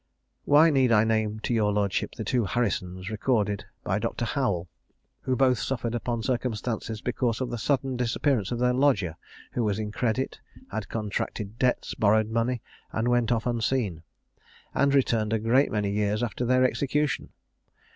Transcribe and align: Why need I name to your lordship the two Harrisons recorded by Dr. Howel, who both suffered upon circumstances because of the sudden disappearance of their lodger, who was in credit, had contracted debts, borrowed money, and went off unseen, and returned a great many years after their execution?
Why 0.45 0.71
need 0.71 0.91
I 0.91 1.03
name 1.03 1.41
to 1.41 1.53
your 1.53 1.71
lordship 1.71 2.13
the 2.15 2.23
two 2.23 2.45
Harrisons 2.45 3.11
recorded 3.11 3.65
by 3.83 3.99
Dr. 3.99 4.25
Howel, 4.25 4.67
who 5.21 5.35
both 5.35 5.59
suffered 5.59 5.93
upon 5.93 6.23
circumstances 6.23 7.01
because 7.01 7.39
of 7.39 7.51
the 7.51 7.59
sudden 7.59 7.97
disappearance 7.97 8.51
of 8.51 8.57
their 8.57 8.73
lodger, 8.73 9.15
who 9.51 9.63
was 9.63 9.77
in 9.77 9.91
credit, 9.91 10.39
had 10.71 10.89
contracted 10.89 11.59
debts, 11.59 11.93
borrowed 11.93 12.29
money, 12.31 12.63
and 12.91 13.09
went 13.09 13.31
off 13.31 13.45
unseen, 13.45 14.01
and 14.73 14.95
returned 14.95 15.33
a 15.33 15.37
great 15.37 15.71
many 15.71 15.91
years 15.91 16.23
after 16.23 16.45
their 16.45 16.63
execution? 16.65 17.29